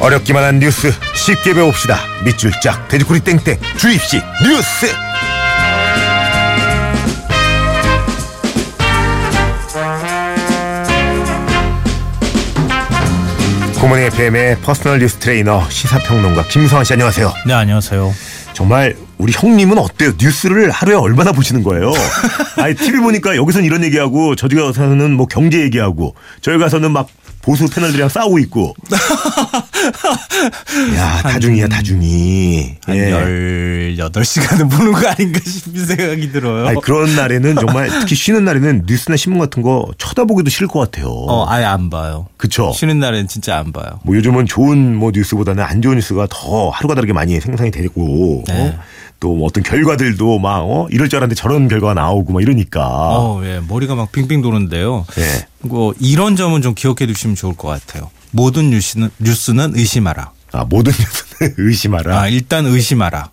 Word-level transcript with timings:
어렵기만 0.00 0.42
한 0.42 0.58
뉴스 0.58 0.90
쉽게 1.14 1.52
배웁시다. 1.54 1.98
밑줄 2.24 2.52
쫙 2.62 2.88
돼지꼬리 2.88 3.20
땡땡 3.20 3.58
주입식 3.76 4.22
뉴스. 4.42 4.86
굿모닝 13.80 14.02
FM의 14.04 14.58
personal 14.60 14.98
뉴스 14.98 15.16
트레이너 15.16 15.66
시사평론가 15.68 16.44
김성환 16.48 16.84
씨 16.84 16.92
안녕하세요. 16.94 17.32
네 17.46 17.54
안녕하세요. 17.54 18.12
정말 18.52 18.94
우리 19.16 19.32
형님은 19.32 19.78
어때요? 19.78 20.12
뉴스를 20.20 20.70
하루에 20.70 20.94
얼마나 20.94 21.32
보시는 21.32 21.62
거예요? 21.62 21.92
아니 22.58 22.74
TV 22.74 23.00
보니까 23.00 23.36
여기선 23.36 23.64
이런 23.64 23.82
얘기하고 23.84 24.36
저기 24.36 24.56
가서는 24.56 25.12
뭐 25.12 25.26
경제 25.26 25.60
얘기하고 25.60 26.14
저기 26.42 26.58
가서는 26.58 26.90
막 26.90 27.08
보수 27.42 27.68
패널들이랑 27.68 28.08
싸우고 28.08 28.38
있고. 28.40 28.74
야 30.96 31.22
다중이야 31.22 31.68
다중이. 31.68 32.76
한 32.84 32.96
예. 32.96 33.94
18시간은 33.96 34.70
보는 34.70 34.92
거 34.92 35.08
아닌가 35.08 35.40
싶은 35.44 35.86
생각이 35.86 36.32
들어요. 36.32 36.66
아니 36.68 36.80
그런 36.80 37.16
날에는 37.16 37.56
정말 37.56 37.88
특히 37.88 38.14
쉬는 38.14 38.44
날에는 38.44 38.84
뉴스나 38.86 39.16
신문 39.16 39.38
같은 39.38 39.62
거 39.62 39.86
쳐다보기도 39.98 40.50
싫을 40.50 40.68
것 40.68 40.80
같아요. 40.80 41.08
어, 41.08 41.46
아예 41.48 41.64
안 41.64 41.90
봐요. 41.90 42.26
그쵸? 42.36 42.72
쉬는 42.74 43.00
날엔 43.00 43.26
진짜 43.28 43.56
안 43.58 43.72
봐요. 43.72 44.00
뭐 44.04 44.16
요즘은 44.16 44.46
좋은 44.46 44.96
뭐 44.96 45.10
뉴스보다는 45.12 45.64
안 45.64 45.80
좋은 45.82 45.96
뉴스가 45.96 46.26
더 46.30 46.68
하루가 46.70 46.94
다르게 46.94 47.12
많이 47.12 47.40
생산이 47.40 47.70
되고 47.70 48.44
네. 48.46 48.68
어? 48.68 48.78
또뭐 49.20 49.46
어떤 49.46 49.62
결과들도 49.62 50.38
막 50.38 50.60
어? 50.60 50.88
이럴 50.90 51.08
줄 51.08 51.18
알았는데 51.18 51.34
저런 51.34 51.68
결과가 51.68 51.94
나오고 51.94 52.32
막 52.32 52.42
이러니까 52.42 52.80
어, 52.86 53.40
예. 53.44 53.60
머리가 53.68 53.94
막 53.94 54.10
빙빙 54.12 54.40
도는데요. 54.42 55.04
예. 55.18 55.46
뭐 55.62 55.94
이런 56.00 56.36
점은 56.36 56.62
좀 56.62 56.74
기억해 56.74 57.06
두시면 57.06 57.36
좋을 57.36 57.54
것 57.54 57.68
같아요. 57.68 58.10
모든 58.30 58.70
뉴스는, 58.70 59.10
뉴스는 59.18 59.76
의심하라. 59.76 60.32
아 60.52 60.64
모든 60.64 60.92
뉴스는 60.92 61.54
의심하라. 61.58 62.20
아, 62.20 62.28
일단 62.28 62.66
의심하라. 62.66 63.30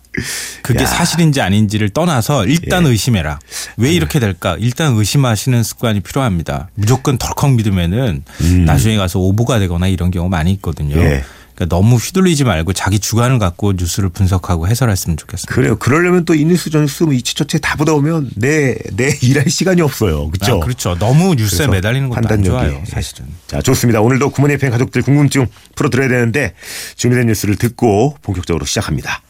그게 0.62 0.84
야. 0.84 0.86
사실인지 0.86 1.40
아닌지를 1.40 1.90
떠나서 1.90 2.46
일단 2.46 2.84
예. 2.84 2.90
의심해라. 2.90 3.38
왜 3.76 3.92
이렇게 3.92 4.20
될까? 4.20 4.56
일단 4.58 4.94
의심하시는 4.94 5.62
습관이 5.62 6.00
필요합니다. 6.00 6.68
무조건 6.74 7.18
덜컥 7.18 7.54
믿으면은 7.54 8.22
음. 8.40 8.64
나중에 8.64 8.96
가서 8.96 9.18
오보가 9.18 9.58
되거나 9.58 9.88
이런 9.88 10.10
경우 10.10 10.28
많이 10.28 10.52
있거든요. 10.52 10.96
예. 10.96 11.24
그러니까 11.58 11.74
너무 11.76 11.96
휘둘리지 11.96 12.44
말고 12.44 12.72
자기 12.72 13.00
주관을 13.00 13.40
갖고 13.40 13.72
뉴스를 13.72 14.10
분석하고 14.10 14.68
해설했으면 14.68 15.16
좋겠습니다. 15.16 15.52
그래요. 15.52 15.76
그러려면 15.76 16.24
또 16.24 16.34
이 16.38 16.44
뉴스 16.44 16.70
저 16.70 16.78
뉴스 16.80 17.02
뭐 17.02 17.12
이치저치 17.12 17.58
다 17.60 17.74
보다 17.74 17.92
보면 17.94 18.30
내 18.36 18.76
내 18.94 19.10
일할 19.22 19.50
시간이 19.50 19.82
없어요. 19.82 20.30
그렇죠? 20.30 20.56
아, 20.56 20.60
그렇죠. 20.64 20.96
너무 20.98 21.34
뉴스에 21.34 21.66
매달리는 21.66 22.08
것도 22.10 22.28
안 22.28 22.44
좋아요. 22.44 22.80
예. 22.80 22.84
사실은. 22.88 23.26
자 23.48 23.60
좋습니다. 23.60 24.00
오늘도 24.00 24.30
구몬 24.30 24.52
FM 24.52 24.70
가족들 24.70 25.02
궁금증 25.02 25.46
풀어드려야 25.74 26.08
되는데 26.08 26.54
준비된 26.96 27.26
뉴스를 27.26 27.56
듣고 27.56 28.16
본격적으로 28.22 28.64
시작합니다. 28.64 29.20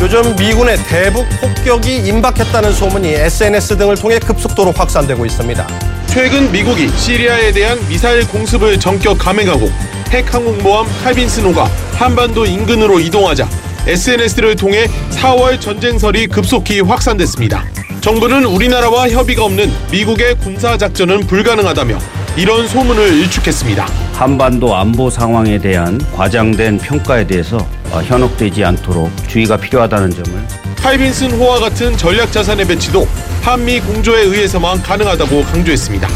요즘 0.00 0.34
미군의 0.36 0.76
대북 0.88 1.26
폭격이 1.60 2.08
임박했다는 2.08 2.72
소문이 2.72 3.08
SNS 3.08 3.76
등을 3.76 3.94
통해 3.96 4.18
급속도로 4.18 4.72
확산되고 4.72 5.26
있습니다. 5.26 5.66
최근 6.06 6.50
미국이 6.50 6.88
시리아에 6.88 7.52
대한 7.52 7.78
미사일 7.86 8.26
공습을 8.26 8.80
전격 8.80 9.18
감행하고 9.18 9.70
핵 10.08 10.32
항공모함 10.32 10.86
칼빈스노가 11.04 11.64
한반도 11.94 12.46
인근으로 12.46 12.98
이동하자 12.98 13.46
SNS를 13.86 14.56
통해 14.56 14.86
4월 15.10 15.60
전쟁설이 15.60 16.26
급속히 16.28 16.80
확산됐습니다. 16.80 17.64
정부는 18.00 18.44
우리나라와 18.44 19.10
협의가 19.10 19.44
없는 19.44 19.70
미국의 19.92 20.36
군사 20.36 20.78
작전은 20.78 21.26
불가능하다며 21.26 21.98
이런 22.36 22.66
소문을 22.66 23.18
일축했습니다. 23.18 23.86
한반도 24.14 24.74
안보 24.74 25.10
상황에 25.10 25.58
대한 25.58 26.00
과장된 26.14 26.78
평가에 26.78 27.26
대해서 27.26 27.58
어, 27.90 28.00
현혹되지 28.02 28.64
않도록 28.64 29.10
주의가 29.28 29.56
필요하다는 29.58 30.10
점을 30.10 30.69
칼빈슨 30.82 31.32
호와 31.32 31.60
같은 31.60 31.96
전략 31.96 32.32
자산의 32.32 32.66
배치도 32.66 33.06
한미 33.42 33.80
공조에 33.80 34.22
의해서만 34.22 34.82
가능하다고 34.82 35.44
강조했습니다. 35.44 36.08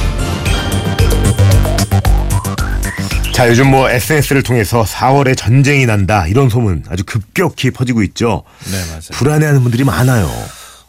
자 3.34 3.48
요즘 3.48 3.70
뭐 3.70 3.90
SNS를 3.90 4.42
통해서 4.42 4.84
4월에 4.84 5.36
전쟁이 5.36 5.86
난다 5.86 6.26
이런 6.26 6.48
소문 6.48 6.84
아주 6.88 7.04
급격히 7.04 7.70
퍼지고 7.72 8.02
있죠. 8.04 8.44
네, 8.70 8.78
맞아요. 8.88 9.00
불안해하는 9.12 9.62
분들이 9.62 9.84
많아요. 9.84 10.30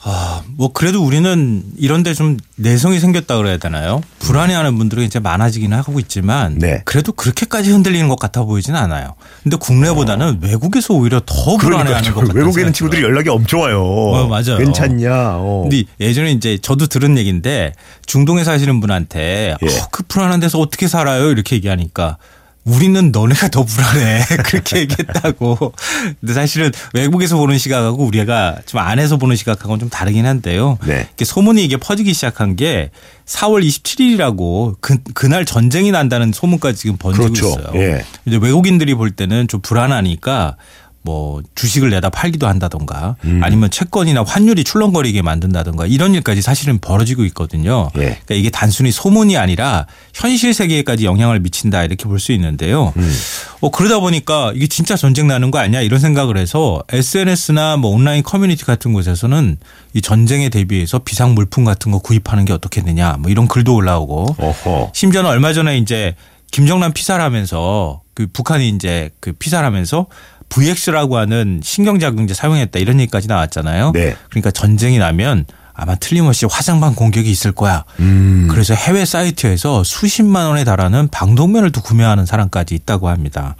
아, 0.08 0.44
뭐 0.56 0.72
그래도 0.72 1.04
우리는 1.04 1.64
이런데 1.78 2.14
좀 2.14 2.38
내성이 2.58 3.00
생겼다 3.00 3.38
그래야 3.38 3.58
되나요? 3.58 4.02
불안해하는 4.20 4.78
분들이 4.78 5.04
이제 5.04 5.18
많아지기는 5.20 5.76
하고 5.76 6.00
있지만 6.00 6.60
네. 6.60 6.84
그래도 6.86 7.12
그렇게까지 7.12 7.72
흔들리는 7.72 8.08
것 8.08 8.20
같아 8.20 8.44
보이지는 8.44 8.80
않아요. 8.80 9.16
근데 9.42 9.58
국내보다는 9.58 10.42
외국에서 10.44 10.94
오히려 10.94 11.22
더 11.26 11.58
불안해하는 11.58 11.90
것 11.90 11.98
어. 11.98 12.14
그러니까 12.14 12.22
같아요. 12.28 12.40
외국에 12.40 12.62
있는 12.62 12.74
친구들이 12.74 13.02
연락이 13.02 13.30
엄청 13.30 13.62
와요. 13.62 13.82
어, 13.84 14.28
맞아요. 14.28 14.58
괜찮냐? 14.60 15.10
어. 15.38 15.62
근데 15.64 15.86
예전에 16.00 16.34
이제 16.34 16.60
저도 16.62 16.86
들은 16.86 17.18
얘기인데 17.18 17.74
중동에 18.06 18.44
사시는 18.44 18.80
분한테 18.82 19.56
예. 19.60 19.66
어, 19.66 19.88
그 19.90 20.04
불안한 20.04 20.40
데서 20.40 20.60
어떻게 20.60 20.88
살아요? 20.88 21.32
이렇게 21.32 21.56
얘기하니까 21.56 22.18
우리는 22.66 23.12
너네가 23.12 23.50
더 23.50 23.64
불안해. 23.64 24.26
그렇게 24.44 24.80
얘기했다고. 24.80 25.74
근데 26.20 26.34
사실은 26.34 26.72
외국에서 26.94 27.38
보는 27.38 27.60
시각하고 27.60 28.04
우리가 28.06 28.58
좀 28.66 28.80
안에서 28.80 29.18
보는 29.18 29.36
시각하고는 29.36 29.80
좀 29.80 29.90
다르긴 29.90 30.26
한데요. 30.26 30.80
네. 30.86 31.08
이게 31.14 31.26
소문이 31.26 31.64
이게 31.64 31.78
퍼지기 31.78 32.14
시작한 32.14 32.56
게 32.56 32.90
4월 33.28 33.64
27일이라고 33.64 34.78
그, 34.82 34.98
그날 35.14 35.46
전쟁이 35.46 35.92
난다는 35.92 36.32
소문까지 36.32 36.78
지금 36.78 36.98
번지고 36.98 37.26
그렇죠. 37.26 37.48
있어요. 37.50 37.72
예. 37.76 38.06
이제 38.26 38.38
외국인들이 38.38 38.96
볼 38.96 39.12
때는 39.12 39.48
좀 39.48 39.62
불안하니까 39.62 40.58
뭐 41.06 41.42
주식을 41.54 41.92
내다 41.92 42.10
팔기도 42.10 42.48
한다던가 42.48 43.16
음. 43.26 43.40
아니면 43.44 43.70
채권이나 43.70 44.24
환율이 44.24 44.64
출렁거리게 44.64 45.22
만든다던가 45.22 45.86
이런 45.86 46.16
일까지 46.16 46.42
사실은 46.42 46.80
벌어지고 46.80 47.24
있거든요. 47.26 47.92
예. 47.98 48.00
그러니까 48.02 48.34
이게 48.34 48.50
단순히 48.50 48.92
소문이 48.92 49.38
아니라 49.38 49.86
현실 50.16 50.54
세계에까지 50.54 51.06
영향을 51.06 51.40
미친다 51.40 51.84
이렇게 51.84 52.06
볼 52.06 52.16
수 52.20 52.32
있는데요. 52.32 52.92
음. 52.98 53.14
어, 53.62 53.70
그러다 53.70 54.00
보니까 54.00 54.52
이게 54.56 54.66
진짜 54.66 54.96
전쟁 54.96 55.28
나는 55.28 55.52
거 55.52 55.60
아니야 55.60 55.82
이런 55.82 56.00
생각을 56.00 56.38
해서 56.38 56.82
SNS나 56.90 57.78
뭐 57.78 57.92
온라인 57.92 58.24
커뮤니티 58.24 58.66
같은 58.66 58.92
곳에서는 58.94 59.58
이 59.94 60.02
전쟁에 60.02 60.50
대비해서 60.50 60.98
비상 61.00 61.36
물품 61.36 61.66
같은 61.66 61.92
거 61.92 62.00
구입하는 62.00 62.46
게 62.46 62.54
어떻겠느냐 62.54 63.18
뭐 63.20 63.30
이런 63.30 63.48
글도 63.48 63.76
올라오고 63.76 64.36
어허. 64.40 64.92
심지어는 64.96 65.30
얼마 65.30 65.54
전에 65.54 65.78
이제 65.78 66.16
김정남 66.52 66.94
피살을 66.94 67.24
하면서 67.24 68.02
그 68.16 68.28
북한이 68.32 68.70
이제 68.70 69.12
그 69.20 69.34
피살을 69.34 69.66
하면서 69.68 70.08
VX라고 70.50 71.18
하는 71.18 71.60
신경자극제 71.64 72.34
사용했다 72.34 72.80
이런 72.80 73.00
얘기까지 73.00 73.28
나왔잖아요. 73.28 73.92
네. 73.94 74.16
그러니까 74.30 74.52
전쟁이 74.52 74.98
나면 74.98 75.46
아마 75.74 75.96
틀림없이 75.96 76.46
화상방 76.46 76.96
공격이 76.96 77.30
있을 77.30 77.52
거야. 77.52 77.84
음. 78.00 78.48
그래서 78.50 78.74
해외 78.74 79.06
사이트에서 79.06 79.84
수십만 79.84 80.48
원에 80.48 80.64
달하는 80.64 81.10
방독면을 81.10 81.72
또 81.72 81.82
구매하는 81.82 82.26
사람까지 82.26 82.74
있다고 82.76 83.10
합니다. 83.10 83.56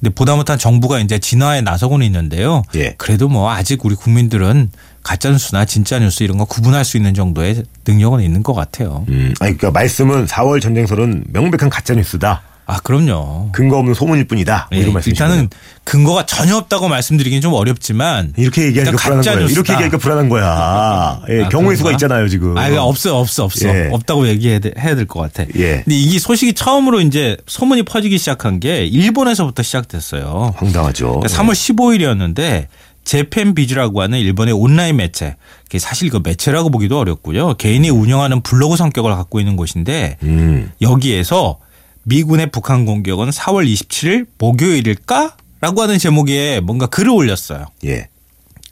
근데 0.00 0.14
보다 0.14 0.36
못한 0.36 0.58
정부가 0.58 1.00
이제 1.00 1.18
진화에 1.18 1.60
나서고는 1.60 2.06
있는데요. 2.06 2.62
예. 2.76 2.94
그래도 2.98 3.28
뭐 3.28 3.50
아직 3.50 3.84
우리 3.84 3.96
국민들은 3.96 4.70
가짜 5.02 5.30
뉴스나 5.30 5.64
진짜 5.64 5.98
뉴스 5.98 6.22
이런 6.22 6.38
거 6.38 6.44
구분할 6.44 6.84
수 6.84 6.96
있는 6.96 7.14
정도의 7.14 7.64
능력은 7.86 8.22
있는 8.22 8.44
것 8.44 8.54
같아요. 8.54 9.04
음. 9.08 9.34
아니 9.40 9.56
그러니까 9.56 9.72
말씀은 9.72 10.26
4월 10.26 10.60
전쟁설은 10.60 11.24
명백한 11.32 11.68
가짜 11.70 11.94
뉴스다. 11.94 12.42
아 12.70 12.78
그럼요. 12.80 13.48
근거 13.52 13.78
없는 13.78 13.94
소문일 13.94 14.26
뿐이다. 14.26 14.68
뭐 14.70 14.76
예, 14.78 14.82
이런 14.82 14.92
말씀이시죠. 14.92 15.24
일단은 15.24 15.48
근거가 15.84 16.26
전혀 16.26 16.54
없다고 16.54 16.88
말씀드리긴 16.88 17.40
좀 17.40 17.54
어렵지만 17.54 18.34
이렇게 18.36 18.66
얘기하니까 18.66 18.98
불안한 18.98 19.24
거예요. 19.24 19.48
이렇게 19.48 19.72
얘기하니까 19.72 19.96
불안한 19.96 20.28
거야. 20.28 21.22
예, 21.30 21.44
아, 21.44 21.48
경우의 21.48 21.78
수가? 21.78 21.92
있잖아요 21.92 22.28
지금. 22.28 22.58
아, 22.58 22.68
없어, 22.82 23.18
없어, 23.18 23.44
없어. 23.44 23.68
예. 23.70 23.88
없다고 23.90 24.28
얘기해야 24.28 24.58
될 24.58 25.06
것 25.06 25.20
같아. 25.20 25.44
예. 25.56 25.76
근데 25.82 25.96
이게 25.96 26.18
소식이 26.18 26.52
처음으로 26.52 27.00
이제 27.00 27.38
소문이 27.46 27.84
퍼지기 27.84 28.18
시작한 28.18 28.60
게 28.60 28.84
일본에서부터 28.84 29.62
시작됐어요. 29.62 30.52
황당하죠. 30.56 31.20
그러니까 31.20 31.28
3월 31.28 31.52
15일이었는데 31.52 32.66
재팬 33.04 33.54
비즈라고 33.54 34.02
하는 34.02 34.18
일본의 34.18 34.52
온라인 34.52 34.96
매체. 34.96 35.36
사실 35.78 36.10
그 36.10 36.20
매체라고 36.22 36.68
보기도 36.68 36.98
어렵고요. 36.98 37.54
개인이 37.54 37.88
운영하는 37.88 38.42
블로그 38.42 38.76
성격을 38.76 39.10
갖고 39.14 39.40
있는 39.40 39.56
곳인데 39.56 40.18
음. 40.22 40.70
여기에서 40.82 41.58
미군의 42.04 42.50
북한 42.50 42.84
공격은 42.86 43.30
4월 43.30 43.66
27일 43.70 44.26
목요일일까? 44.38 45.36
라고 45.60 45.82
하는 45.82 45.98
제목의 45.98 46.60
뭔가 46.60 46.86
글을 46.86 47.10
올렸어요. 47.10 47.66
예. 47.84 48.08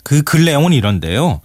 그 0.03 0.23
글 0.23 0.45
내용은 0.45 0.73
이런데요. 0.73 1.41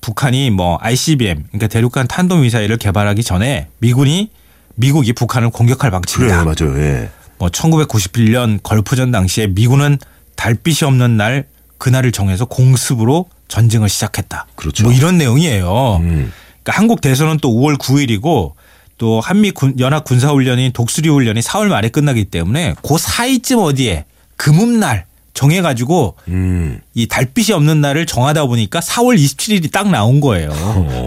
북한이 0.00 0.50
뭐 0.50 0.78
ICBM 0.80 1.44
그러니까 1.48 1.66
대륙간 1.66 2.06
탄도 2.08 2.36
미사일을 2.38 2.78
개발하기 2.78 3.22
전에 3.22 3.68
미군이 3.78 4.30
미국이 4.76 5.12
북한을 5.12 5.50
공격할 5.50 5.90
방침이다. 5.90 6.44
맞아요. 6.44 6.78
예. 6.78 7.10
뭐 7.38 7.48
1991년 7.50 8.60
걸프전 8.62 9.10
당시에 9.10 9.48
미군은 9.48 9.98
달빛이 10.36 10.78
없는 10.86 11.16
날 11.18 11.46
그날을 11.78 12.10
정해서 12.12 12.46
공습으로 12.46 13.28
전쟁을 13.48 13.88
시작했다. 13.90 14.46
그렇죠. 14.54 14.84
뭐 14.84 14.92
이런 14.92 15.18
내용이에요. 15.18 15.96
음. 16.00 16.32
그러니까 16.62 16.72
한국 16.80 17.00
대선은 17.02 17.38
또 17.42 17.50
5월 17.50 17.76
9일이고 17.78 18.52
또 18.98 19.20
한미 19.20 19.50
군, 19.50 19.78
연합 19.78 20.04
군사 20.04 20.28
훈련인 20.30 20.72
독수리 20.72 21.08
훈련이 21.08 21.40
4월 21.40 21.68
말에 21.68 21.88
끝나기 21.88 22.24
때문에 22.24 22.74
그 22.82 22.96
사이쯤 22.98 23.58
어디에 23.58 24.04
금음날 24.36 25.04
정해가지고 25.36 26.16
음. 26.28 26.80
이 26.94 27.06
달빛이 27.06 27.54
없는 27.54 27.82
날을 27.82 28.06
정하다 28.06 28.46
보니까 28.46 28.80
4월 28.80 29.18
27일이 29.18 29.70
딱 29.70 29.90
나온 29.90 30.20
거예요. 30.22 30.48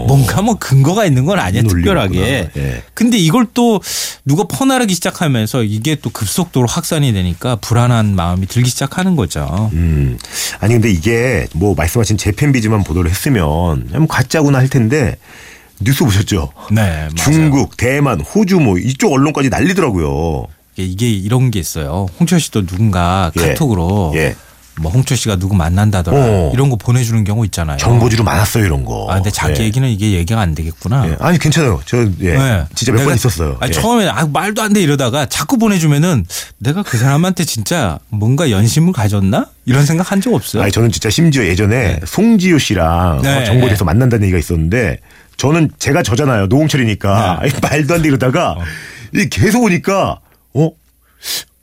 뭔가 0.06 0.40
뭐 0.40 0.54
근거가 0.54 1.04
있는 1.04 1.24
건 1.24 1.40
아니야. 1.40 1.62
특별하게. 1.62 2.48
예. 2.56 2.82
근데 2.94 3.18
이걸 3.18 3.46
또 3.54 3.80
누가 4.24 4.44
퍼나르기 4.44 4.94
시작하면서 4.94 5.64
이게 5.64 5.96
또 5.96 6.10
급속도로 6.10 6.68
확산이 6.68 7.12
되니까 7.12 7.56
불안한 7.56 8.14
마음이 8.14 8.46
들기 8.46 8.70
시작하는 8.70 9.16
거죠. 9.16 9.68
음. 9.72 10.16
아니 10.60 10.74
근데 10.74 10.92
이게 10.92 11.48
뭐 11.52 11.74
말씀하신 11.74 12.16
재팬비즈만 12.16 12.84
보도를 12.84 13.10
했으면 13.10 13.88
뭐 13.90 14.06
가짜구나 14.06 14.58
할 14.58 14.68
텐데 14.68 15.16
뉴스 15.80 16.04
보셨죠? 16.04 16.52
네, 16.70 16.82
맞아요. 16.82 17.10
중국, 17.16 17.76
대만, 17.76 18.20
호주 18.20 18.60
뭐 18.60 18.78
이쪽 18.78 19.12
언론까지 19.12 19.48
난리더라고요. 19.48 20.46
이게- 20.76 21.10
이런 21.10 21.50
게 21.50 21.58
있어요. 21.58 22.06
홍철 22.18 22.40
씨도 22.40 22.66
누군가 22.66 23.30
예. 23.38 23.48
카톡으로 23.48 24.12
예. 24.16 24.34
뭐 24.80 24.90
홍철 24.90 25.16
씨가 25.18 25.36
누구 25.36 25.54
만난다더라 25.56 26.16
어. 26.16 26.50
이런 26.54 26.70
거 26.70 26.76
보내주는 26.76 27.22
경우 27.24 27.44
있잖아요. 27.44 27.76
정보지로 27.76 28.24
많았어요 28.24 28.64
이런 28.64 28.84
거. 28.86 29.08
아 29.10 29.14
근데 29.16 29.30
자기 29.30 29.60
예. 29.60 29.66
얘기는 29.66 29.86
이게 29.86 30.12
얘기가 30.12 30.40
안 30.40 30.54
되겠구나. 30.54 31.06
예. 31.08 31.16
아니 31.20 31.38
괜찮아요. 31.38 31.80
저 31.84 31.98
예. 32.20 32.32
네. 32.38 32.64
진짜 32.74 32.92
몇 32.92 33.04
번 33.04 33.14
있었어요. 33.14 33.58
아니, 33.60 33.70
예. 33.70 33.78
처음에 33.78 34.08
아, 34.08 34.26
말도 34.26 34.62
안 34.62 34.72
돼 34.72 34.80
이러다가 34.80 35.26
자꾸 35.26 35.58
보내주면은 35.58 36.24
내가 36.58 36.82
그 36.82 36.96
사람한테 36.96 37.44
진짜 37.44 37.98
뭔가 38.08 38.50
연심을 38.50 38.94
가졌나 38.94 39.48
이런 39.66 39.84
생각 39.84 40.12
한 40.12 40.22
적 40.22 40.32
없어요. 40.32 40.62
아니 40.62 40.72
저는 40.72 40.90
진짜 40.92 41.10
심지어 41.10 41.44
예전에 41.44 42.00
송지효 42.06 42.58
씨랑 42.58 43.20
네. 43.22 43.44
정보에서 43.44 43.84
만난다는 43.84 44.24
얘기가 44.24 44.38
있었는데 44.38 44.98
저는 45.40 45.70
제가 45.78 46.02
저잖아요 46.02 46.46
노홍철이니까 46.48 47.40
네. 47.42 47.50
말도 47.66 47.94
안 47.94 48.02
돼 48.02 48.08
이러다가 48.08 48.56
이 49.14 49.26
계속 49.30 49.62
오니까 49.64 50.20
어 50.52 50.70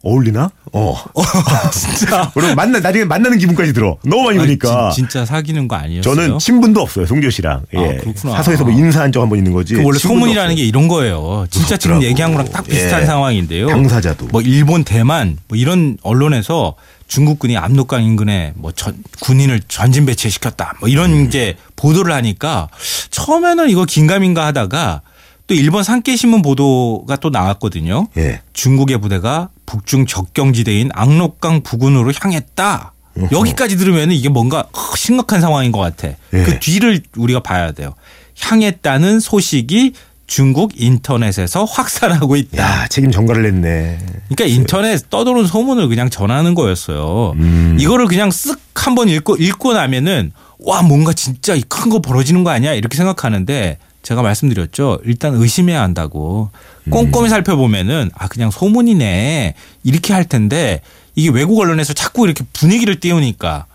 어울리나 0.03 0.50
어 0.74 0.95
진짜. 1.71 2.31
그럼 2.33 2.56
만나 2.56 2.79
나중에 2.79 3.06
만나는 3.06 3.38
기분까지 3.38 3.74
들어 3.74 3.97
너무 4.03 4.24
많이 4.25 4.39
아니, 4.39 4.47
오니까 4.50 4.89
진, 4.91 5.03
진짜 5.07 5.25
사귀는 5.25 5.68
거 5.68 5.75
아니었어요? 5.75 6.01
저는 6.15 6.39
친분도 6.39 6.81
없어요 6.81 7.06
송지효 7.06 7.29
씨랑 7.29 7.63
예. 7.75 7.77
아, 7.77 7.88
그렇구나. 8.01 8.35
사서에서 8.38 8.63
뭐 8.63 8.74
인사한 8.74 9.12
적 9.12 9.21
한 9.21 9.29
번 9.29 9.38
있는 9.38 9.53
거지 9.53 9.75
그 9.75 9.83
원래 9.83 9.97
소문이라는 10.00 10.51
없어요. 10.51 10.56
게 10.56 10.63
이런 10.63 10.88
거예요. 10.88 11.45
진짜 11.51 11.77
지금 11.77 11.97
무섭더라고. 11.97 12.03
얘기한 12.06 12.31
거랑 12.31 12.50
딱 12.51 12.65
비슷한 12.65 13.01
예. 13.01 13.06
상황인데요. 13.06 13.68
당사자도. 13.68 14.27
뭐 14.27 14.41
일본, 14.41 14.83
대만 14.83 15.38
뭐 15.50 15.57
이런 15.57 15.97
언론에서 16.01 16.75
중국군이 17.07 17.57
압록강 17.57 18.03
인근에 18.03 18.53
뭐 18.56 18.71
전, 18.74 18.95
군인을 19.21 19.62
전진 19.68 20.06
배치시켰다. 20.06 20.74
뭐 20.79 20.89
이런 20.89 21.12
음. 21.12 21.25
이제 21.25 21.56
보도를 21.75 22.13
하니까 22.13 22.69
처음에는 23.17 23.69
이거 23.69 23.83
긴가민가 23.85 24.45
하다가 24.45 25.01
또 25.47 25.55
일본 25.55 25.81
산케신문 25.81 26.43
보도가 26.43 27.15
또 27.15 27.29
나왔거든요. 27.29 28.07
예. 28.17 28.41
중국의 28.53 28.99
부대가 28.99 29.49
북중 29.65 30.05
적경지대인 30.05 30.91
압록강 30.93 31.63
부근으로 31.63 32.11
향했다. 32.21 32.93
여기까지 33.31 33.77
들으면 33.77 34.11
이게 34.11 34.29
뭔가 34.29 34.65
심각한 34.95 35.41
상황인 35.41 35.71
것 35.71 35.79
같아. 35.79 36.09
예. 36.09 36.43
그 36.43 36.59
뒤를 36.59 37.01
우리가 37.15 37.39
봐야 37.39 37.71
돼요. 37.71 37.95
향했다는 38.39 39.19
소식이 39.19 39.93
중국 40.27 40.74
인터넷에서 40.75 41.63
확산하고 41.69 42.35
있다. 42.35 42.62
야 42.62 42.88
책임 42.89 43.12
전가를 43.12 43.44
냈네 43.44 43.97
그러니까 44.29 44.45
인터넷 44.45 45.09
떠도는 45.09 45.47
소문을 45.47 45.88
그냥 45.88 46.09
전하는 46.09 46.53
거였어요. 46.53 47.33
음. 47.38 47.77
이거를 47.79 48.07
그냥 48.07 48.29
쓱 48.29 48.59
한번 48.75 49.07
읽고 49.09 49.38
읽고 49.38 49.74
나면은 49.74 50.31
와 50.59 50.81
뭔가 50.81 51.13
진짜 51.13 51.56
큰 51.69 51.89
거 51.89 52.00
벌어지는 52.01 52.44
거 52.44 52.50
아니야 52.50 52.74
이렇게 52.74 52.97
생각하는데 52.97 53.77
제가 54.03 54.21
말씀드렸죠. 54.21 55.00
일단 55.06 55.33
의심해야 55.35 55.81
한다고. 55.81 56.50
음. 56.85 56.89
꼼꼼히 56.91 57.29
살펴보면은 57.29 58.09
아 58.13 58.27
그냥 58.27 58.51
소문이네 58.51 59.53
이렇게 59.83 60.13
할 60.13 60.25
텐데 60.25 60.81
이게 61.15 61.29
외국 61.29 61.59
언론에서 61.59 61.94
자꾸 61.94 62.25
이렇게 62.25 62.44
분위기를 62.53 63.00
띄우니까 63.00 63.65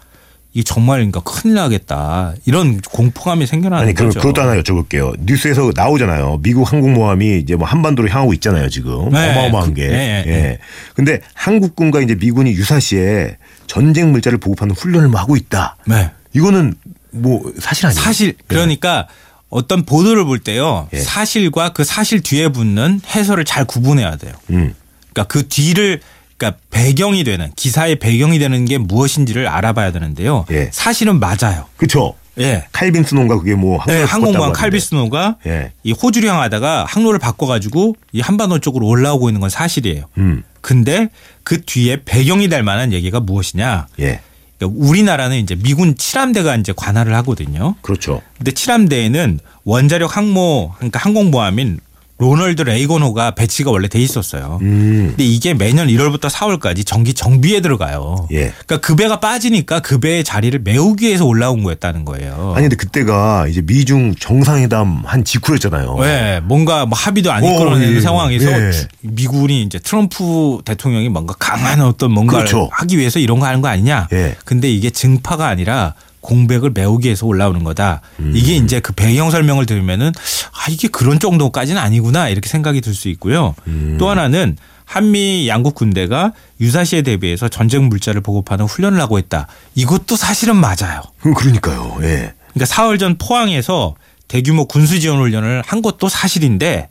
이게 0.55 0.63
정말 0.65 0.99
그러니까 0.99 1.21
큰일 1.21 1.55
나겠다 1.55 2.35
이런 2.45 2.81
공포감이 2.81 3.47
생겨나는 3.47 3.85
아니 3.85 3.95
그럼 3.95 4.11
거죠. 4.11 4.21
그것도 4.21 4.43
하나 4.43 4.61
여쭤볼게요. 4.61 5.15
뉴스에서 5.21 5.73
나오잖아요. 5.75 6.41
미국 6.43 6.71
항공모함이 6.71 7.39
이제 7.39 7.57
뭐 7.57 7.67
한반도로 7.67 8.09
향하고 8.11 8.35
있잖아요. 8.35 8.69
지금 8.69 9.09
네, 9.11 9.31
어마어마한 9.31 9.69
그- 9.75 9.81
게. 9.81 9.89
네, 9.89 10.25
예. 10.27 10.31
네. 10.31 10.59
근데 10.95 11.21
한국군과 11.35 12.03
이제 12.03 12.15
미군이 12.17 12.51
유사시에 12.53 13.39
전쟁 13.67 14.13
물자를 14.13 14.39
보급하는 14.39 14.75
훈련을 14.75 15.09
뭐 15.09 15.19
하고 15.21 15.37
있다. 15.37 15.77
네. 15.87 16.11
이거는 16.35 16.75
뭐 17.13 17.51
사실 17.59 17.87
아니에요? 17.87 18.03
사실 18.03 18.35
그러니까 18.47 19.07
어떤 19.49 19.85
보도를 19.85 20.25
볼 20.25 20.39
때요 20.39 20.89
예. 20.93 20.99
사실과 20.99 21.71
그 21.71 21.85
사실 21.85 22.23
뒤에 22.23 22.49
붙는 22.49 23.01
해설을 23.15 23.45
잘 23.47 23.65
구분해야 23.65 24.17
돼요. 24.17 24.33
음. 24.51 24.75
그러니까 25.13 25.25
그 25.33 25.47
뒤를 25.49 26.01
그러니까 26.43 26.59
배경이 26.71 27.23
되는 27.23 27.53
기사의 27.55 27.97
배경이 27.97 28.41
되는 28.41 28.65
게 28.65 28.79
무엇인지를 28.79 29.47
알아봐야 29.47 29.93
되는데요. 29.93 30.45
예. 30.51 30.71
사실은 30.73 31.21
맞아요. 31.21 31.67
그쵸. 31.77 32.15
예. 32.41 32.65
칼빈 32.73 33.05
스논가 33.05 33.39
그게 33.39 33.55
뭐 33.55 33.79
네, 33.87 33.93
항로를 33.93 34.07
항공모함 34.09 34.43
하는데. 34.43 34.59
칼비스노가 34.59 35.37
예. 35.47 35.73
이 35.85 35.93
호주를 35.93 36.29
향하다가 36.29 36.87
항로를 36.89 37.21
바꿔가지고 37.21 37.95
이 38.13 38.21
한반도 38.21 38.59
쪽으로 38.59 38.89
올라오고 38.89 39.29
있는 39.29 39.41
건 39.41 39.51
사실이에요. 39.51 40.07
음. 40.19 40.43
근데 40.61 41.11
그 41.45 41.63
뒤에 41.63 42.03
배경이 42.05 42.49
될 42.49 42.65
만한 42.65 42.93
얘기가 42.93 43.21
무엇이냐? 43.21 43.87
예. 44.01 44.21
그러니까 44.59 44.81
우리나라는 44.85 45.39
이제 45.39 45.55
미군 45.55 45.97
칠함대가 45.97 46.57
이제 46.57 46.73
관할을 46.75 47.15
하거든요. 47.17 47.77
그렇죠. 47.83 48.23
근데 48.39 48.51
칠함대에는 48.51 49.39
원자력 49.65 50.17
항모 50.17 50.73
그러니까 50.77 50.99
항공모함인 50.99 51.79
로널드 52.23 52.63
레이건호가 52.63 53.33
배치가 53.33 53.73
원래 53.73 53.89
돼 53.89 53.99
있었어요. 53.99 54.59
음. 54.63 55.07
근데 55.09 55.25
이게 55.25 55.55
매년 55.55 55.89
1월부터 55.89 56.31
4월까지 56.31 56.87
정기 56.87 57.15
정비에 57.15 57.61
들어가요. 57.61 58.29
예. 58.31 58.53
그러니까 58.65 58.77
그 58.79 58.95
배가 58.95 59.19
빠지니까 59.19 59.81
그 59.81 59.99
배의 59.99 60.23
자리를 60.23 60.57
메우기 60.63 61.07
위해서 61.07 61.27
올라온 61.27 61.65
거였다는 61.65 62.05
거예요. 62.05 62.53
아니 62.55 62.63
근데 62.69 62.77
그때가 62.77 63.49
이제 63.49 63.61
미중 63.61 64.15
정상회담 64.15 65.03
한 65.05 65.25
직후였잖아요. 65.25 65.95
왜 65.97 66.41
뭔가 66.45 66.87
뭐 66.87 66.97
합의도 66.97 67.33
안 67.33 67.43
어, 67.43 67.47
이끌어내는 67.53 67.97
예, 67.97 68.01
상황에서 68.01 68.67
예. 68.69 68.71
주- 68.71 68.87
미군이 69.01 69.63
이제 69.63 69.81
트럼프 69.81 70.61
대통령이 70.65 71.09
뭔가 71.09 71.35
강한 71.39 71.81
어떤 71.81 72.13
뭔가를 72.13 72.45
그렇죠. 72.47 72.69
하기 72.73 72.99
위해서 72.99 73.19
이런 73.19 73.41
거 73.41 73.47
하는 73.47 73.61
거 73.61 73.69
아니냐. 73.69 74.07
예. 74.13 74.37
근데 74.45 74.71
이게 74.71 74.91
증파가 74.91 75.49
아니라 75.49 75.95
공백을 76.23 76.71
메우기 76.71 77.07
위해서 77.09 77.27
올라오는 77.27 77.63
거다. 77.63 78.01
음. 78.21 78.33
이게 78.35 78.57
이제 78.57 78.81
그 78.81 78.93
배경 78.95 79.31
설명을 79.31 79.67
들으면은 79.67 80.13
아 80.53 80.71
이게 80.71 80.89
그런 80.89 81.19
정도까지는 81.21 81.81
아니구나 81.81 82.29
이렇게 82.31 82.49
생각이 82.49 82.81
들 82.81 82.95
수 82.95 83.09
있고요. 83.11 83.55
음. 83.67 83.97
또 83.99 84.09
하나는 84.09 84.57
한미 84.85 85.49
양국 85.49 85.75
군대가 85.75 86.33
유사시에 86.61 87.03
대비해서 87.03 87.49
전쟁 87.49 87.89
물자를 87.89 88.21
보급하는 88.21 88.65
훈련을 88.67 89.01
하고 89.01 89.19
있다. 89.19 89.47
이것도 89.75 90.17
사실은 90.17 90.57
맞아요. 90.57 91.03
음, 91.27 91.35
그러니까요. 91.35 91.97
예. 92.03 92.35
그러니까 92.53 92.65
4월 92.75 92.99
전 92.99 93.17
포항에서 93.19 93.95
대규모 94.29 94.67
군수 94.67 95.01
지원 95.01 95.19
훈련을 95.21 95.63
한 95.67 95.83
것도 95.83 96.09
사실인데 96.09 96.89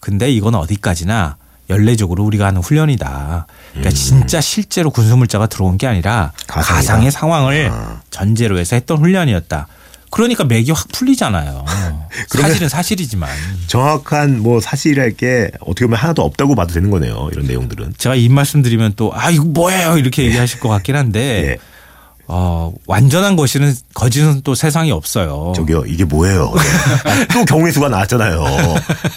근데 0.00 0.30
이건 0.30 0.54
어디까지나 0.54 1.36
연례적으로 1.70 2.24
우리가 2.24 2.46
하는 2.46 2.60
훈련이다. 2.60 3.46
그러니까 3.70 3.90
진짜 3.94 4.40
실제로 4.40 4.90
군수 4.90 5.16
물자가 5.16 5.46
들어온 5.46 5.78
게 5.78 5.86
아니라 5.86 6.32
음. 6.34 6.44
가상이다. 6.46 6.74
가상의 6.74 7.10
상황을 7.10 7.70
아. 7.72 8.00
전제로 8.10 8.58
해서 8.58 8.76
했던 8.76 8.98
훈련이었다. 8.98 9.66
그러니까 10.10 10.42
맥이 10.44 10.72
확 10.72 10.88
풀리잖아요. 10.92 11.64
사실은 12.28 12.68
사실이지만 12.68 13.30
정확한 13.68 14.40
뭐 14.42 14.60
사실할 14.60 15.12
게 15.12 15.52
어떻게 15.60 15.86
보면 15.86 15.98
하나도 16.00 16.22
없다고 16.22 16.56
봐도 16.56 16.74
되는 16.74 16.90
거네요. 16.90 17.28
이런 17.32 17.46
내용들은. 17.46 17.94
제가 17.96 18.16
이 18.16 18.28
말씀 18.28 18.60
드리면 18.60 18.94
또 18.96 19.12
아 19.14 19.30
이거 19.30 19.44
뭐예요 19.44 19.98
이렇게 19.98 20.24
얘기하실 20.24 20.58
것 20.60 20.68
같긴 20.68 20.96
한데 20.96 21.20
예. 21.54 21.69
어, 22.32 22.72
완전한 22.86 23.34
것이는 23.34 23.74
거짓은 23.94 24.42
또 24.44 24.54
세상에 24.54 24.92
없어요. 24.92 25.52
저기요 25.56 25.84
이게 25.86 26.04
뭐예요? 26.04 26.52
아, 27.04 27.26
또 27.34 27.44
경우의 27.44 27.72
수가 27.72 27.88
나왔잖아요. 27.88 28.44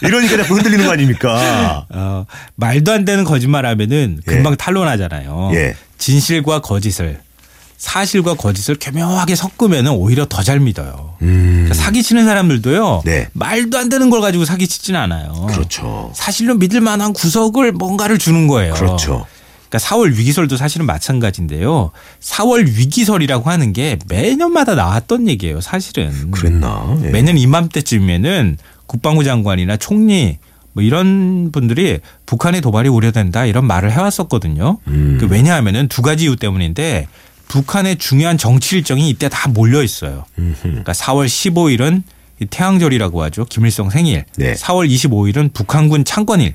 이러니까 0.01 0.37
자꾸 0.37 0.55
흔들리는 0.55 0.83
거 0.85 0.91
아닙니까? 0.91 1.85
어, 1.89 2.25
말도 2.55 2.91
안 2.91 3.05
되는 3.05 3.23
거짓말 3.23 3.67
하면은 3.67 4.19
예. 4.27 4.31
금방 4.31 4.55
탄론하잖아요. 4.55 5.51
예. 5.53 5.75
진실과 5.99 6.61
거짓을 6.61 7.19
사실과 7.77 8.33
거짓을 8.33 8.77
교묘하게 8.79 9.35
섞으면은 9.35 9.91
오히려 9.91 10.25
더 10.27 10.41
잘 10.41 10.59
믿어요. 10.59 11.15
음, 11.21 11.65
그러니까 11.65 11.73
사기치는 11.75 12.25
사람들도요. 12.25 13.03
네. 13.05 13.27
말도 13.33 13.77
안 13.77 13.89
되는 13.89 14.09
걸 14.09 14.21
가지고 14.21 14.45
사기치지는 14.45 14.99
않아요. 14.99 15.47
그렇죠. 15.49 16.11
사실로 16.15 16.55
믿을 16.55 16.81
만한 16.81 17.13
구석을 17.13 17.73
뭔가를 17.73 18.17
주는 18.17 18.47
거예요. 18.47 18.73
그렇죠. 18.73 19.25
그러니까 19.73 19.77
4월 19.79 20.15
위기설도 20.15 20.55
사실은 20.55 20.85
마찬가지인데요. 20.85 21.91
4월 22.19 22.67
위기설이라고 22.67 23.49
하는 23.49 23.73
게 23.73 23.97
매년마다 24.07 24.75
나왔던 24.75 25.27
얘기예요. 25.29 25.61
사실은. 25.61 26.29
그랬나? 26.29 26.99
예. 27.03 27.09
매년 27.09 27.37
이맘때쯤이면은 27.37 28.57
국방부 28.85 29.23
장관이나 29.23 29.77
총리 29.77 30.37
뭐 30.73 30.83
이런 30.83 31.51
분들이 31.51 31.99
북한의 32.27 32.61
도발이 32.61 32.89
우려된다 32.89 33.45
이런 33.45 33.65
말을 33.65 33.91
해왔었거든요. 33.91 34.77
음. 34.87 35.17
그 35.19 35.25
왜냐하면은 35.27 35.87
두 35.87 36.03
가지 36.03 36.25
이유 36.25 36.35
때문인데 36.35 37.07
북한의 37.47 37.95
중요한 37.97 38.37
정치 38.37 38.75
일정이 38.75 39.09
이때 39.09 39.27
다 39.27 39.49
몰려 39.49 39.81
있어요. 39.81 40.25
음흠. 40.37 40.61
그러니까 40.61 40.91
4월 40.91 41.25
15일은 41.25 42.03
이 42.39 42.45
태양절이라고 42.45 43.23
하죠. 43.23 43.45
김일성 43.45 43.89
생일. 43.89 44.25
네. 44.37 44.53
4월 44.53 44.87
25일은 44.89 45.51
북한군 45.53 46.05
창건일. 46.05 46.53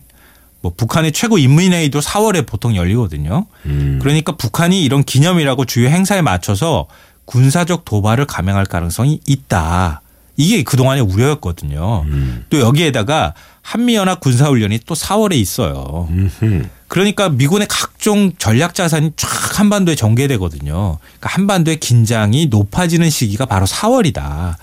뭐 0.60 0.72
북한의 0.76 1.12
최고 1.12 1.38
인민회의도 1.38 2.00
4월에 2.00 2.46
보통 2.46 2.74
열리거든요. 2.76 3.46
음. 3.66 3.98
그러니까 4.02 4.32
북한이 4.32 4.82
이런 4.82 5.04
기념이라고 5.04 5.64
주요 5.64 5.88
행사에 5.88 6.22
맞춰서 6.22 6.86
군사적 7.26 7.84
도발을 7.84 8.26
감행할 8.26 8.66
가능성이 8.66 9.20
있다. 9.26 10.02
이게 10.36 10.62
그동안의 10.62 11.02
우려였거든요. 11.02 12.04
음. 12.06 12.44
또 12.48 12.60
여기에다가 12.60 13.34
한미연합 13.62 14.20
군사훈련이 14.20 14.80
또 14.86 14.94
4월에 14.94 15.34
있어요. 15.34 16.08
음흠. 16.10 16.68
그러니까 16.86 17.28
미군의 17.28 17.66
각종 17.68 18.32
전략 18.38 18.74
자산이 18.74 19.12
쫙 19.16 19.58
한반도에 19.58 19.94
전개되거든요. 19.94 20.98
그러니까 20.98 21.28
한반도의 21.28 21.78
긴장이 21.80 22.46
높아지는 22.46 23.10
시기가 23.10 23.44
바로 23.46 23.66
4월이다. 23.66 24.54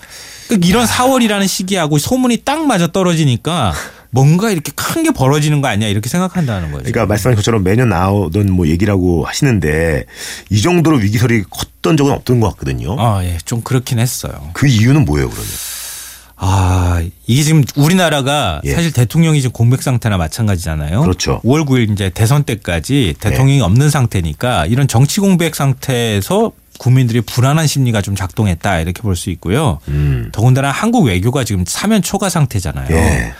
그러니까 0.48 0.68
이런 0.68 0.86
4월이라는 0.86 1.46
시기하고 1.46 1.98
소문이 1.98 2.38
딱 2.38 2.66
맞아 2.66 2.88
떨어지니까 2.88 3.72
뭔가 4.10 4.50
이렇게 4.50 4.72
큰 4.74 4.96
게 5.02 5.10
벌어지는 5.10 5.60
거 5.60 5.68
아니야 5.68 5.88
이렇게 5.88 6.08
생각한다는 6.08 6.72
거죠. 6.72 6.84
그러니까 6.84 7.06
말씀하신 7.06 7.36
것처럼 7.36 7.62
매년 7.62 7.90
나오던 7.90 8.50
뭐 8.50 8.66
얘기라고 8.66 9.24
하시는데 9.26 10.04
이 10.50 10.62
정도로 10.62 10.96
위기설이 10.96 11.44
컸던 11.50 11.96
적은 11.98 12.12
없던 12.12 12.40
것 12.40 12.48
같거든요. 12.50 12.96
아, 12.98 13.22
예, 13.24 13.36
좀 13.44 13.60
그렇긴 13.60 13.98
했어요. 13.98 14.32
그 14.54 14.66
이유는 14.66 15.04
뭐예요, 15.04 15.28
그러면? 15.28 15.50
아, 16.38 17.02
이게 17.26 17.42
지금 17.42 17.62
우리나라가 17.76 18.60
예. 18.64 18.72
사실 18.74 18.92
대통령이 18.92 19.40
지금 19.40 19.52
공백 19.52 19.82
상태나 19.82 20.16
마찬가지잖아요. 20.18 21.00
그렇죠. 21.00 21.40
5월 21.44 21.66
9일 21.66 21.90
이제 21.92 22.10
대선 22.10 22.44
때까지 22.44 23.14
대통령이 23.20 23.60
없는 23.62 23.88
상태니까 23.90 24.66
이런 24.66 24.86
정치 24.86 25.20
공백 25.20 25.54
상태에서 25.54 26.52
국민들이 26.78 27.22
불안한 27.22 27.66
심리가 27.66 28.02
좀 28.02 28.14
작동했다 28.14 28.80
이렇게 28.80 29.00
볼 29.00 29.16
수 29.16 29.30
있고요. 29.30 29.78
음. 29.88 30.28
더군다나 30.32 30.70
한국 30.70 31.04
외교가 31.06 31.42
지금 31.44 31.64
사면 31.66 32.02
초과 32.02 32.28
상태잖아요. 32.28 32.94
예. 32.94 33.32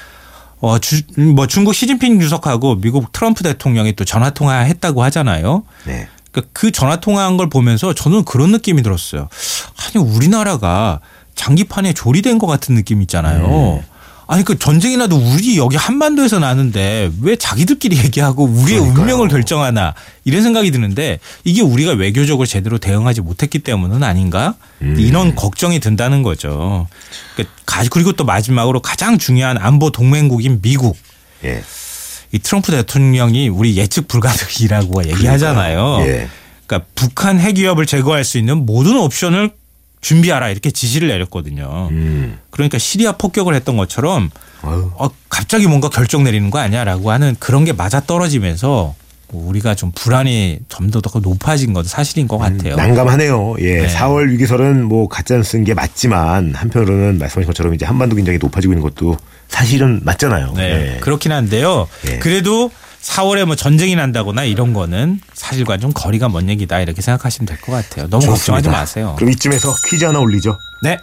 어, 0.61 0.79
주, 0.79 1.03
뭐 1.35 1.47
중국 1.47 1.75
시진핑 1.75 2.21
주석하고 2.21 2.77
미국 2.77 3.13
트럼프 3.13 3.43
대통령이 3.43 3.95
또 3.95 4.05
전화 4.05 4.31
통화했다고 4.31 5.03
하잖아요. 5.05 5.65
네. 5.85 6.09
그러니까 6.31 6.51
그 6.53 6.71
전화 6.71 6.97
통화한 6.97 7.37
걸 7.37 7.49
보면서 7.49 7.95
저는 7.95 8.25
그런 8.25 8.53
느낌이 8.53 8.83
들었어요. 8.83 9.29
아니 9.87 10.05
우리나라가 10.05 11.01
장기판에 11.35 11.93
조리된 11.93 12.39
것 12.39 12.47
같은 12.47 12.75
느낌 12.75 13.03
있잖아요. 13.03 13.83
아니 14.29 14.43
그 14.45 14.59
전쟁이 14.59 14.97
나도 14.97 15.17
우리 15.17 15.57
여기 15.57 15.77
한반도에서 15.77 16.41
나는데 16.41 17.13
왜 17.23 17.37
자기들끼리 17.37 17.97
얘기하고 18.05 18.45
우리의 18.45 18.81
그러니까요. 18.81 19.01
운명을 19.03 19.29
결정하나 19.29 19.95
이런 20.25 20.43
생각이 20.43 20.71
드는데 20.73 21.21
이게 21.45 21.63
우리가 21.63 21.93
외교적으로 21.93 22.45
제대로 22.47 22.79
대응하지 22.79 23.21
못했기 23.21 23.61
때문은 23.61 24.03
아닌가 24.03 24.55
음. 24.83 24.97
이런 24.99 25.35
걱정이 25.37 25.79
든다는 25.79 26.23
거죠. 26.25 26.89
그러니까 27.35 27.55
가- 27.67 27.85
그리고 27.89 28.13
또 28.13 28.25
마지막으로 28.25 28.81
가장 28.83 29.19
중요한 29.19 29.59
안보 29.59 29.91
동맹국인 29.91 30.61
미국 30.61 30.97
예. 31.45 31.63
이 32.33 32.39
트럼프 32.41 32.73
대통령이 32.73 33.49
우리 33.49 33.77
예측 33.77 34.09
불가능이라고 34.09 35.05
얘기하잖아요. 35.09 35.99
예. 36.07 36.29
그러니까 36.67 36.89
북한 36.97 37.39
핵 37.39 37.59
위협을 37.59 37.87
제거할 37.87 38.25
수 38.25 38.39
있는 38.39 38.67
모든 38.67 38.97
옵션을 38.97 39.53
준비하라 40.01 40.51
이렇게 40.51 40.71
지시를 40.71 41.09
내렸거든요. 41.09 41.89
음. 41.91 42.39
그러니까 42.51 42.79
시리아 42.79 43.13
폭격을 43.13 43.55
했던 43.55 43.77
것처럼 43.77 44.31
아유. 44.63 44.91
어, 44.97 45.09
갑자기 45.29 45.67
뭔가 45.67 45.89
결정 45.89 46.25
내리는 46.25 46.51
거 46.51 46.59
아니야라고 46.59 47.11
하는 47.11 47.37
그런 47.39 47.65
게 47.65 47.73
맞아 47.73 48.01
떨어지면서 48.01 48.95
뭐 49.29 49.49
우리가 49.49 49.75
좀 49.75 49.91
불안이 49.93 50.61
좀더더 50.69 51.19
높아진 51.21 51.73
건 51.73 51.85
사실인 51.85 52.29
것 52.29 52.39
같아요. 52.39 52.77
난감하네요. 52.77 53.57
예. 53.61 53.83
네. 53.83 53.89
4월 53.89 54.31
위기설은 54.31 54.85
뭐 54.85 55.09
가짜 55.09 55.43
쓴게 55.43 55.75
맞지만 55.75 56.55
한편으로는 56.55 57.19
말씀하신 57.19 57.47
것처럼 57.47 57.75
이제 57.75 57.85
한반도 57.85 58.15
긴장이 58.17 58.39
높아지고 58.39 58.73
있는 58.75 58.83
것도 58.83 59.17
사실은 59.49 60.01
맞잖아요. 60.05 60.53
네, 60.57 60.95
예. 60.97 61.01
그렇긴 61.01 61.33
한데요. 61.33 61.89
예. 62.09 62.19
그래도 62.19 62.71
4월에 63.07 63.45
뭐 63.45 63.55
전쟁이 63.55 63.95
난다거나 63.95 64.43
이런 64.45 64.73
거는 64.73 65.21
사실과 65.33 65.79
좀 65.79 65.93
거리가 65.95 66.29
먼 66.29 66.49
얘기다 66.49 66.81
이렇게 66.81 67.01
생각하시면 67.03 67.47
될 67.47 67.57
것 67.61 67.71
같아요. 67.73 68.09
너무 68.09 68.27
걱정하지 68.27 68.65
좋습니다. 68.65 68.71
마세요. 68.73 69.15
그럼 69.17 69.31
이쯤에서 69.33 69.73
퀴즈 69.89 70.05
하나 70.05 70.19
올리죠. 70.19 70.57
네. 70.83 70.99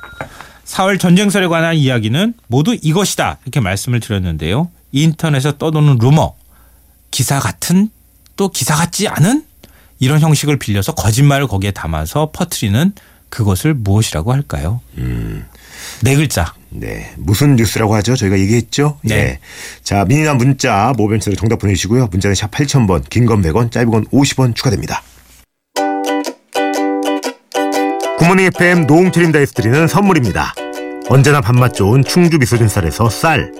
4월 0.65 0.99
전쟁설에 0.99 1.47
관한 1.47 1.75
이야기는 1.75 2.33
모두 2.47 2.77
이것이다. 2.81 3.37
이렇게 3.43 3.59
말씀을 3.61 3.99
드렸는데요. 4.01 4.69
인터넷에 4.91 5.53
떠도는 5.57 5.97
루머, 5.99 6.35
기사 7.09 7.39
같은 7.39 7.89
또 8.35 8.49
기사 8.49 8.75
같지 8.75 9.07
않은 9.07 9.45
이런 9.99 10.19
형식을 10.19 10.59
빌려서 10.59 10.93
거짓말을 10.95 11.47
거기에 11.47 11.71
담아서 11.71 12.31
퍼트리는 12.33 12.93
그것을 13.29 13.73
무엇이라고 13.73 14.33
할까요? 14.33 14.81
네 16.03 16.15
글자. 16.15 16.53
네. 16.69 17.11
무슨 17.17 17.55
뉴스라고 17.55 17.95
하죠? 17.95 18.15
저희가 18.15 18.37
얘기했죠? 18.39 18.97
네. 19.03 19.15
예. 19.15 19.39
자, 19.83 20.03
미니나 20.05 20.33
문자, 20.33 20.91
모벤츠로 20.97 21.35
정답 21.35 21.59
보내주시고요. 21.59 22.07
문자는 22.11 22.35
샵 22.35 22.51
8000번, 22.51 23.07
긴 23.09 23.25
건 23.25 23.41
100원, 23.41 23.71
짧은 23.71 23.89
건 23.89 24.05
50원 24.07 24.53
추가됩니다. 24.55 25.01
굿모닝 28.17 28.45
FM 28.47 28.85
노홍철입니다에서 28.87 29.53
드리는 29.53 29.87
선물입니다. 29.87 30.53
언제나 31.09 31.39
밥맛 31.41 31.73
좋은 31.73 32.03
충주 32.03 32.37
미소진 32.37 32.67
쌀에서 32.67 33.09
쌀, 33.09 33.51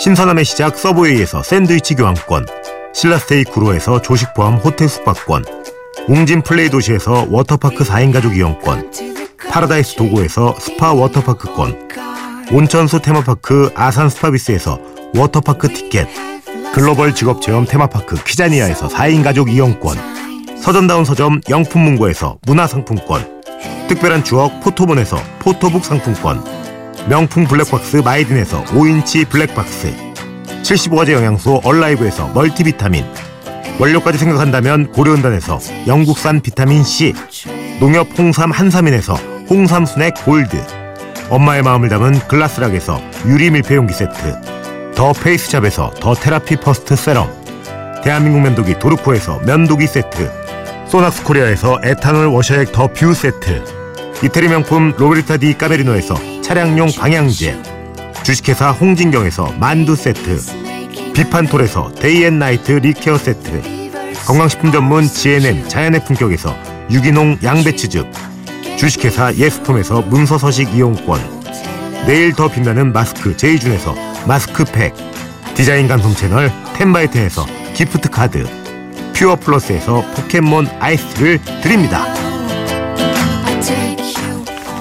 신선함의 0.00 0.44
시작 0.44 0.76
서브웨이에서 0.78 1.42
샌드위치 1.42 1.94
교환권, 1.94 2.46
신라스테이 2.94 3.44
구로에서 3.44 4.00
조식 4.02 4.34
포함 4.34 4.54
호텔 4.54 4.88
숙박권, 4.88 5.44
웅진 6.08 6.42
플레이 6.42 6.70
도시에서 6.70 7.26
워터파크 7.30 7.84
4인 7.84 8.12
가족 8.12 8.36
이용권, 8.36 8.92
파라다이스 9.54 9.94
도고에서 9.94 10.56
스파 10.58 10.92
워터파크권, 10.92 11.88
온천수 12.50 13.00
테마파크 13.00 13.70
아산 13.76 14.08
스파비스에서 14.08 14.80
워터파크 15.14 15.72
티켓, 15.72 16.08
글로벌 16.74 17.14
직업체험 17.14 17.64
테마파크 17.64 18.16
키자니아에서 18.24 18.88
4인 18.88 19.22
가족 19.22 19.48
이용권, 19.48 19.96
서점다운 20.60 21.04
서점 21.04 21.40
영풍문고에서 21.48 22.38
문화상품권, 22.48 23.42
특별한 23.86 24.24
추억 24.24 24.60
포토몬에서 24.60 25.18
포토북 25.38 25.84
상품권, 25.84 26.42
명품 27.08 27.44
블랙박스 27.44 27.98
마이딘에서 27.98 28.64
5인치 28.64 29.28
블랙박스, 29.28 29.94
75가지 30.64 31.12
영양소 31.12 31.60
얼라이브에서 31.62 32.26
멀티비타민, 32.34 33.04
원료까지 33.78 34.18
생각한다면 34.18 34.90
고려은단에서 34.90 35.60
영국산 35.86 36.40
비타민C, 36.40 37.14
농협 37.78 38.18
홍삼 38.18 38.50
한삼인에서 38.50 39.33
홍삼 39.48 39.84
스낵 39.84 40.14
골드, 40.24 40.56
엄마의 41.28 41.62
마음을 41.62 41.88
담은 41.88 42.18
글라스락에서 42.28 43.00
유리 43.26 43.50
밀폐용기 43.50 43.92
세트, 43.92 44.92
더 44.94 45.12
페이스샵에서 45.12 45.90
더 46.00 46.14
테라피 46.14 46.56
퍼스트 46.56 46.96
세럼, 46.96 47.28
대한민국 48.02 48.40
면도기 48.40 48.78
도르코에서 48.78 49.40
면도기 49.44 49.86
세트, 49.86 50.30
소낙스 50.88 51.24
코리아에서 51.24 51.80
에탄올 51.82 52.26
워셔액 52.26 52.72
더 52.72 52.88
뷰 52.88 53.12
세트, 53.12 53.64
이태리 54.24 54.48
명품 54.48 54.94
로베르타 54.96 55.38
디 55.38 55.58
까메리노에서 55.58 56.42
차량용 56.42 56.88
방향제, 56.98 57.62
주식회사 58.22 58.70
홍진경에서 58.70 59.54
만두 59.58 59.94
세트, 59.94 60.40
비판톨에서 61.14 61.92
데이앤나이트 62.00 62.72
리케어 62.72 63.18
세트, 63.18 63.62
건강식품 64.26 64.72
전문 64.72 65.06
GNM 65.06 65.68
자연의 65.68 66.04
품격에서 66.04 66.56
유기농 66.90 67.38
양배추즙, 67.42 68.06
주식회사 68.76 69.34
예스폼에서 69.34 70.02
문서서식 70.02 70.74
이용권, 70.74 71.44
내일 72.06 72.32
더 72.32 72.48
빛나는 72.48 72.92
마스크 72.92 73.36
제이준에서 73.36 73.94
마스크팩, 74.26 74.94
디자인 75.54 75.88
감성 75.88 76.14
채널 76.14 76.50
텐바이텐에서 76.76 77.46
기프트 77.74 78.10
카드, 78.10 78.44
퓨어 79.14 79.36
플러스에서 79.36 80.04
포켓몬 80.14 80.66
아이스를 80.80 81.40
드립니다. 81.62 82.12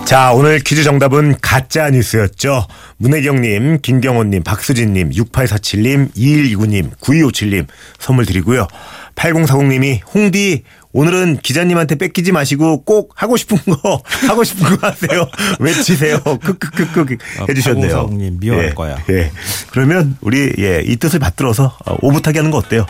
자, 0.06 0.34
오늘 0.34 0.60
퀴즈 0.60 0.84
정답은 0.84 1.36
가짜 1.42 1.90
뉴스였죠. 1.90 2.68
문혜경님, 2.98 3.80
김경호님, 3.82 4.44
박수진님, 4.44 5.12
6847님, 5.12 6.14
2129님, 6.14 6.92
9257님 7.00 7.66
선물 8.00 8.26
드리고요. 8.26 8.68
8040님이 9.16 10.02
홍디 10.14 10.64
오늘은 10.96 11.38
기자님한테 11.42 11.96
뺏기지 11.96 12.32
마시고 12.32 12.84
꼭 12.84 13.14
하고 13.16 13.36
싶은 13.36 13.58
거 13.66 14.02
하고 14.28 14.44
싶은 14.44 14.78
거 14.78 14.88
하세요. 14.88 15.28
외치세요. 15.60 16.20
크크크크 16.24 17.18
해주셨네요. 17.50 18.08
8040님 18.10 18.40
미워할 18.40 18.66
예, 18.68 18.70
거야. 18.70 18.98
예. 19.10 19.32
그러면 19.72 20.16
우리 20.22 20.54
예, 20.60 20.84
이 20.86 20.96
뜻을 20.98 21.18
받들어서 21.20 21.76
어, 21.86 21.96
오붓하게 22.02 22.40
하는 22.40 22.52
거 22.52 22.58
어때요? 22.60 22.86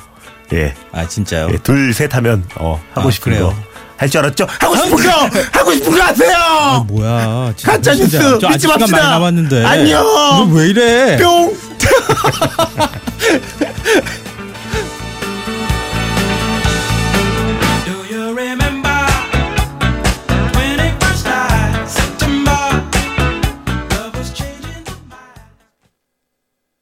예. 0.52 0.74
아 0.92 1.08
진짜요? 1.08 1.48
예, 1.54 1.58
둘, 1.60 1.94
셋 1.94 2.14
하면 2.16 2.44
어, 2.56 2.82
하고 2.94 3.08
아, 3.08 3.12
싶은 3.12 3.32
그래요? 3.32 3.48
거. 3.50 3.56
할 3.96 4.10
줄 4.10 4.20
알았죠? 4.20 4.48
하고 4.60 4.76
싶은 4.76 4.98
거! 4.98 5.10
하고 5.54 5.72
싶은 5.72 5.92
거 5.98 6.04
하세요! 6.04 6.36
아, 6.36 6.86
뭐야? 6.90 7.54
진짜 7.56 7.72
가짜 7.72 7.94
뉴스 7.94 8.18
믿지 8.18 8.68
맙시다. 8.68 8.78
많이 8.78 8.92
남았는데. 8.92 9.64
안녕. 9.66 10.04
너왜 10.50 10.68
이래? 10.68 11.18
뿅! 11.18 11.56